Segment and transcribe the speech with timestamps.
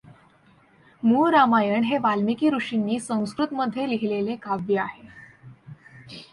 [1.03, 5.09] मूळ रामायण हे वाल्मीकी ऋषींनी संस्कृतमध्ये लिहिलेले काव्य आहे.